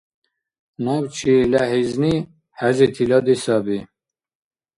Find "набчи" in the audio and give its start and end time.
0.83-1.35